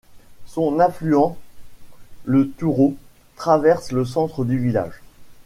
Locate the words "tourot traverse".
2.49-3.91